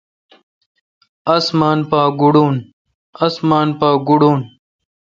[1.35, 1.79] اسمان
[3.79, 4.37] پاگوڑون۔